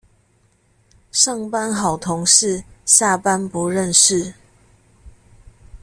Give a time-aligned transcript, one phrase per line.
[1.11, 4.33] 上班好同事，下班不認識